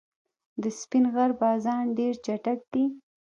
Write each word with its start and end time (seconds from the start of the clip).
د 0.61 0.63
سپین 0.79 1.05
غر 1.13 1.31
بازان 1.41 1.83
ډېر 1.97 2.13
چټک 2.25 2.59
دي. 2.71 2.85